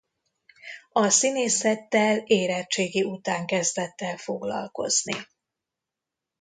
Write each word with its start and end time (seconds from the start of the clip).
A 0.91 1.09
színészettel 1.09 2.17
érettségi 2.17 3.03
után 3.03 3.45
kezdett 3.45 4.01
el 4.01 4.17
foglalkozni. 4.17 5.15